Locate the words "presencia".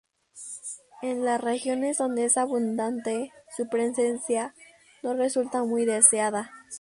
3.69-4.55